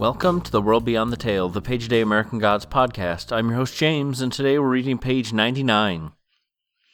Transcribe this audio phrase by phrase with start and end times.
[0.00, 3.36] Welcome to the World Beyond the Tale, the Page a Day American Gods podcast.
[3.36, 6.12] I'm your host, James, and today we're reading page 99.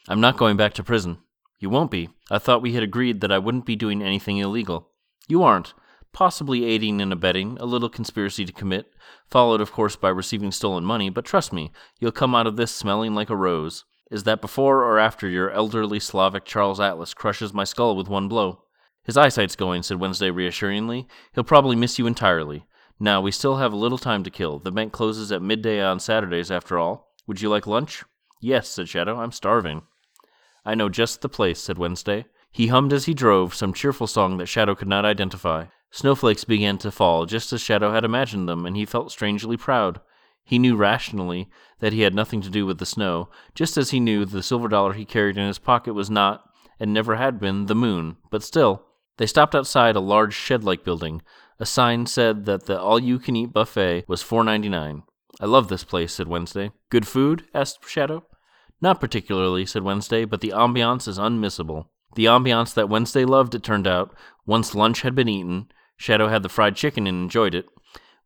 [0.09, 1.19] I'm not going back to prison.
[1.61, 2.09] You won't be.
[2.33, 4.91] I thought we had agreed that I wouldn't be doing anything illegal.
[5.29, 5.73] You aren't.
[6.13, 8.87] Possibly aiding and abetting, a little conspiracy to commit,
[9.31, 11.71] followed, of course, by receiving stolen money, but trust me,
[12.01, 13.85] you'll come out of this smelling like a rose.
[14.11, 18.27] Is that before or after your elderly Slavic Charles Atlas crushes my skull with one
[18.27, 18.63] blow?
[19.05, 21.07] His eyesight's going, said Wednesday reassuringly.
[21.37, 22.67] He'll probably miss you entirely.
[22.99, 24.59] Now, we still have a little time to kill.
[24.59, 27.13] The bank closes at midday on Saturdays, after all.
[27.27, 28.05] Would you like lunch?
[28.41, 29.19] Yes, said Shadow.
[29.19, 29.83] I'm starving.
[30.65, 32.27] I know just the place, said Wednesday.
[32.51, 35.67] He hummed as he drove, some cheerful song that Shadow could not identify.
[35.91, 40.01] Snowflakes began to fall, just as Shadow had imagined them, and he felt strangely proud.
[40.43, 41.49] He knew rationally
[41.81, 44.69] that he had nothing to do with the snow, just as he knew the silver
[44.69, 46.45] dollar he carried in his pocket was not,
[46.81, 48.17] and never had been, the moon.
[48.31, 48.85] But still,
[49.19, 51.23] they stopped outside a large shed like building,
[51.59, 55.03] a sign said that the all-you-can-eat buffet was $4.99.
[55.41, 56.73] I love this place, said Wednesday.
[56.91, 57.45] Good food?
[57.55, 58.25] asked Shadow.
[58.81, 61.87] Not particularly, said Wednesday, but the ambiance is unmissable.
[62.15, 64.15] The ambiance that Wednesday loved, it turned out,
[64.47, 67.67] once lunch had been eaten, Shadow had the fried chicken and enjoyed it,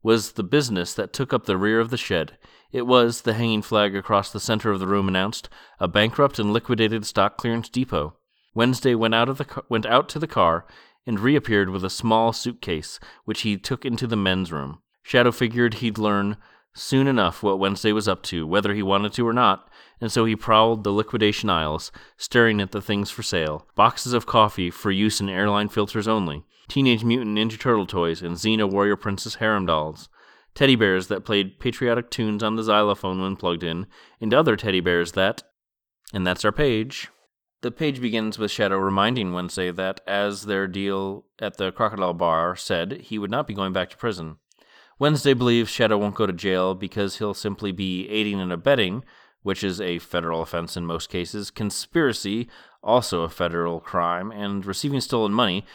[0.03, 2.37] was the business that took up the rear of the shed.
[2.73, 6.53] It was, the hanging flag across the center of the room announced, a bankrupt and
[6.53, 8.17] liquidated stock clearance depot.
[8.55, 10.67] Wednesday went out of the went out to the car
[11.07, 14.81] and reappeared with a small suitcase, which he took into the men's room.
[15.03, 16.37] Shadow figured he'd learn
[16.75, 19.69] soon enough what Wednesday was up to, whether he wanted to or not,
[20.01, 24.27] and so he prowled the liquidation aisles, staring at the things for sale boxes of
[24.27, 28.97] coffee for use in airline filters only, Teenage Mutant Ninja Turtle toys, and Xena Warrior
[28.97, 30.09] Princess harem dolls.
[30.55, 33.87] Teddy bears that played patriotic tunes on the xylophone when plugged in,
[34.21, 35.43] and other teddy bears that.
[36.13, 37.09] And that's our page.
[37.63, 42.57] The page begins with Shadow reminding Wednesday that, as their deal at the Crocodile Bar
[42.57, 44.37] said, he would not be going back to prison.
[44.99, 49.05] Wednesday believes Shadow won't go to jail because he'll simply be aiding and abetting,
[49.43, 52.49] which is a federal offense in most cases, conspiracy,
[52.83, 55.67] also a federal crime, and receiving stolen money,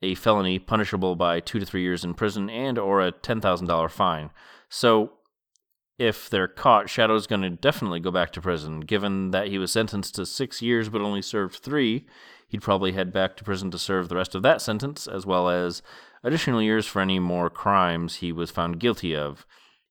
[0.00, 4.30] a felony punishable by two to three years in prison and or a $10,000 fine.
[4.70, 5.12] So
[5.98, 8.80] if they're caught, Shadow's going to definitely go back to prison.
[8.80, 12.06] Given that he was sentenced to six years but only served three,
[12.48, 15.48] he'd probably head back to prison to serve the rest of that sentence, as well
[15.48, 15.82] as
[16.22, 19.46] additional years for any more crimes he was found guilty of.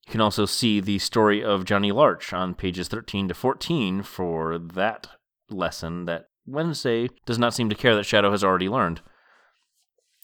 [0.06, 4.60] You can also see the story of Johnny Larch on pages 13 to 14 for
[4.60, 5.08] that
[5.50, 9.02] lesson that Wednesday does not seem to care that Shadow has already learned.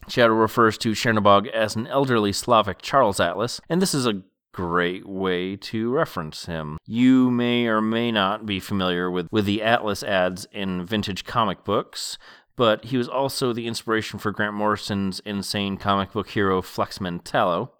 [0.07, 4.21] Shadow refers to Chernobog as an elderly Slavic Charles Atlas, and this is a
[4.53, 6.77] great way to reference him.
[6.85, 11.63] You may or may not be familiar with, with the Atlas ads in vintage comic
[11.63, 12.17] books,
[12.55, 17.71] but he was also the inspiration for Grant Morrison's insane comic book hero Flex Mentallo.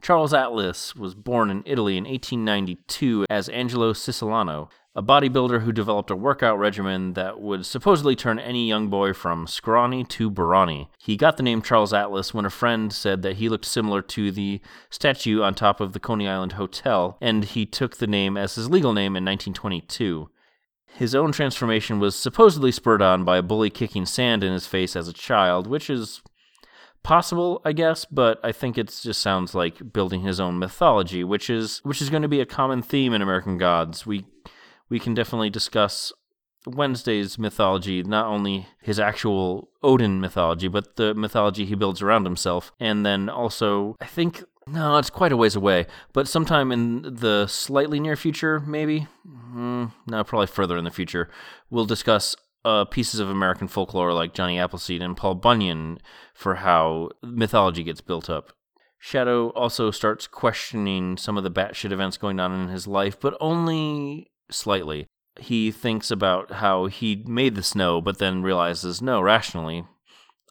[0.00, 4.68] Charles Atlas was born in Italy in 1892 as Angelo Siciliano,
[4.98, 9.46] a bodybuilder who developed a workout regimen that would supposedly turn any young boy from
[9.46, 10.90] scrawny to brawny.
[10.98, 14.32] He got the name Charles Atlas when a friend said that he looked similar to
[14.32, 14.60] the
[14.90, 18.68] statue on top of the Coney Island Hotel, and he took the name as his
[18.68, 20.30] legal name in 1922.
[20.86, 24.96] His own transformation was supposedly spurred on by a bully kicking sand in his face
[24.96, 26.22] as a child, which is
[27.04, 31.48] possible, I guess, but I think it just sounds like building his own mythology, which
[31.48, 34.04] is which is going to be a common theme in American Gods.
[34.04, 34.26] We
[34.88, 36.12] we can definitely discuss
[36.66, 42.72] Wednesday's mythology, not only his actual Odin mythology, but the mythology he builds around himself.
[42.80, 47.46] And then also, I think, no, it's quite a ways away, but sometime in the
[47.46, 51.30] slightly near future, maybe, mm, no, probably further in the future,
[51.70, 56.00] we'll discuss uh, pieces of American folklore like Johnny Appleseed and Paul Bunyan
[56.34, 58.52] for how mythology gets built up.
[58.98, 63.36] Shadow also starts questioning some of the batshit events going on in his life, but
[63.40, 65.06] only slightly.
[65.38, 69.84] He thinks about how he made the snow, but then realizes, no, rationally,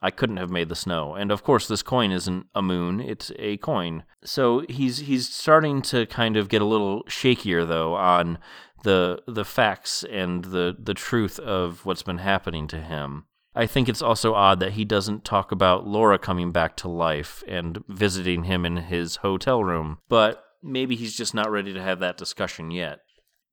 [0.02, 1.16] I couldn't have made the snow.
[1.16, 4.04] And of course, this coin isn't a moon; it's a coin.
[4.24, 8.38] So he's he's starting to kind of get a little shakier though on
[8.84, 13.26] the the facts and the the truth of what's been happening to him.
[13.56, 17.44] I think it's also odd that he doesn't talk about Laura coming back to life
[17.48, 22.00] and visiting him in his hotel room, but maybe he's just not ready to have
[22.00, 23.00] that discussion yet.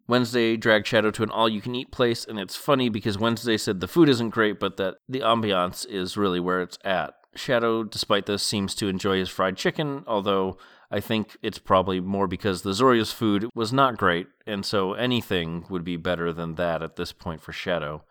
[0.06, 3.56] Wednesday dragged Shadow to an all you can eat place, and it's funny because Wednesday
[3.56, 7.14] said the food isn't great, but that the ambiance is really where it's at.
[7.34, 10.58] Shadow, despite this, seems to enjoy his fried chicken, although
[10.90, 15.64] I think it's probably more because the Zorya's food was not great, and so anything
[15.70, 18.04] would be better than that at this point for Shadow.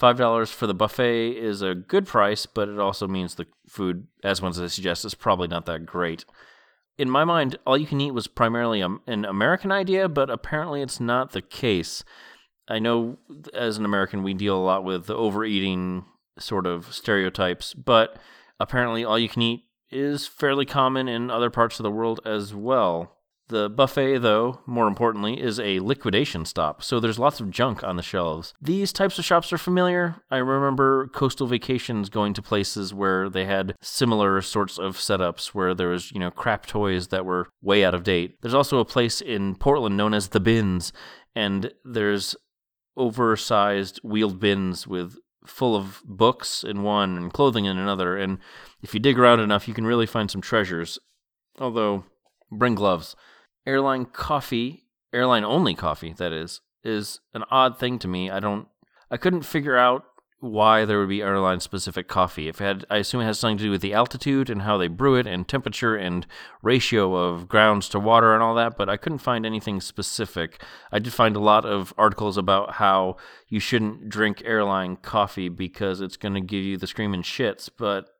[0.00, 4.42] $5 for the buffet is a good price, but it also means the food, as
[4.42, 6.24] Wednesday suggests, is probably not that great.
[6.98, 10.82] In my mind, all you can eat was primarily um, an American idea, but apparently
[10.82, 12.04] it's not the case.
[12.68, 13.18] I know
[13.54, 16.04] as an American, we deal a lot with the overeating
[16.38, 18.18] sort of stereotypes, but
[18.58, 22.54] apparently all you can eat is fairly common in other parts of the world as
[22.54, 23.15] well.
[23.48, 27.94] The buffet, though, more importantly, is a liquidation stop, so there's lots of junk on
[27.94, 28.52] the shelves.
[28.60, 30.16] These types of shops are familiar.
[30.30, 35.74] I remember coastal vacations going to places where they had similar sorts of setups where
[35.74, 38.36] there was, you know, crap toys that were way out of date.
[38.42, 40.92] There's also a place in Portland known as The Bins,
[41.34, 42.34] and there's
[42.96, 48.16] oversized wheeled bins with full of books in one and clothing in another.
[48.16, 48.38] And
[48.82, 50.98] if you dig around enough, you can really find some treasures.
[51.60, 52.04] Although,
[52.50, 53.14] bring gloves.
[53.66, 58.30] Airline coffee, airline only coffee, that is, is an odd thing to me.
[58.30, 58.68] I don't,
[59.10, 60.04] I couldn't figure out
[60.40, 62.46] why there would be airline specific coffee.
[62.48, 64.76] If it had, I assume it has something to do with the altitude and how
[64.76, 66.26] they brew it, and temperature and
[66.62, 68.76] ratio of grounds to water and all that.
[68.76, 70.62] But I couldn't find anything specific.
[70.92, 73.16] I did find a lot of articles about how
[73.48, 77.70] you shouldn't drink airline coffee because it's going to give you the screaming shits.
[77.76, 78.10] But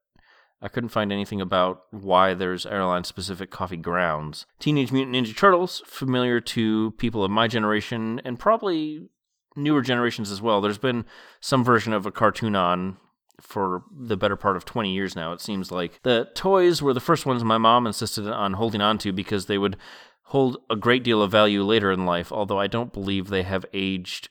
[0.66, 4.46] I couldn't find anything about why there's airline specific coffee grounds.
[4.58, 9.08] Teenage Mutant Ninja Turtles, familiar to people of my generation and probably
[9.54, 10.60] newer generations as well.
[10.60, 11.04] There's been
[11.40, 12.96] some version of a cartoon on
[13.40, 16.00] for the better part of 20 years now, it seems like.
[16.02, 19.58] The toys were the first ones my mom insisted on holding on to because they
[19.58, 19.76] would
[20.24, 23.64] hold a great deal of value later in life, although I don't believe they have
[23.72, 24.30] aged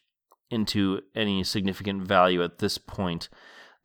[0.51, 3.29] into any significant value at this point.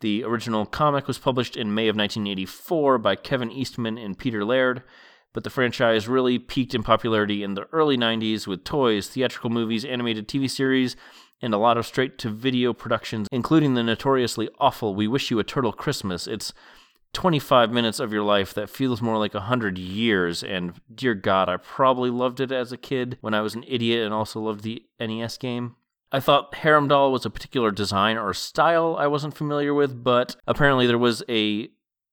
[0.00, 4.82] The original comic was published in May of 1984 by Kevin Eastman and Peter Laird,
[5.34, 9.84] but the franchise really peaked in popularity in the early 90s with toys, theatrical movies,
[9.84, 10.96] animated TV series,
[11.42, 15.38] and a lot of straight to video productions, including the notoriously awful We Wish You
[15.38, 16.26] a Turtle Christmas.
[16.26, 16.52] It's
[17.12, 21.56] 25 minutes of your life that feels more like 100 years, and dear God, I
[21.58, 24.82] probably loved it as a kid when I was an idiot and also loved the
[24.98, 25.76] NES game.
[26.12, 30.36] I thought Harem Doll was a particular design or style I wasn't familiar with, but
[30.46, 31.68] apparently there was a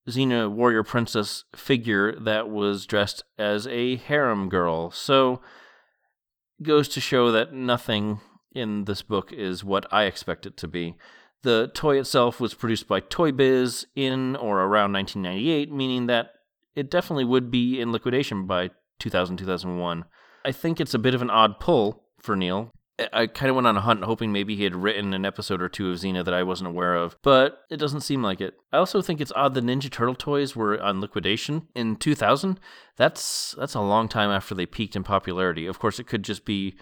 [0.08, 4.92] Xena warrior princess figure that was dressed as a harem girl.
[4.92, 5.42] So
[6.62, 8.20] goes to show that nothing
[8.54, 10.96] in this book is what I expect it to be.
[11.44, 16.32] The toy itself was produced by Toy Biz in or around 1998, meaning that
[16.76, 20.06] it definitely would be in liquidation by 2000 2001.
[20.46, 22.72] I think it's a bit of an odd pull for Neil.
[23.14, 25.70] I kind of went on a hunt hoping maybe he had written an episode or
[25.70, 28.56] two of Xena that I wasn't aware of, but it doesn't seem like it.
[28.74, 32.60] I also think it's odd the Ninja Turtle toys were on liquidation in 2000.
[32.96, 35.68] That's that's a long time after they peaked in popularity.
[35.68, 36.76] Of course, it could just be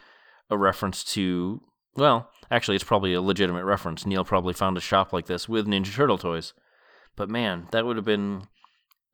[0.49, 1.61] a reference to,
[1.95, 4.05] well, actually, it's probably a legitimate reference.
[4.05, 6.53] Neil probably found a shop like this with Ninja Turtle toys.
[7.17, 8.47] But man, that would have been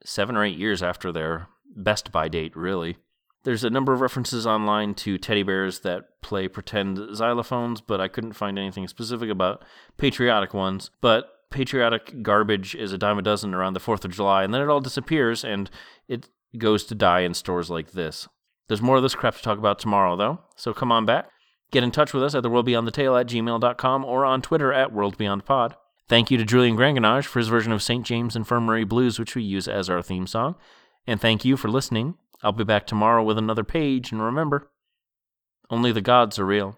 [0.05, 2.97] seven or eight years after their best by date, really.
[3.43, 8.07] There's a number of references online to teddy bears that play pretend xylophones, but I
[8.07, 9.63] couldn't find anything specific about
[9.97, 10.91] patriotic ones.
[11.01, 14.61] But patriotic garbage is a dime a dozen around the 4th of July, and then
[14.61, 15.69] it all disappears and
[16.07, 18.27] it goes to die in stores like this.
[18.67, 21.29] There's more of this crap to talk about tomorrow, though, so come on back.
[21.71, 25.75] Get in touch with us at theworldbeyondthetale at gmail.com or on Twitter at worldbeyondpod.
[26.07, 28.05] Thank you to Julian Granganage for his version of St.
[28.05, 30.55] James Infirmary Blues, which we use as our theme song.
[31.07, 32.15] And thank you for listening.
[32.43, 34.71] I'll be back tomorrow with another page, and remember,
[35.69, 36.77] only the gods are real.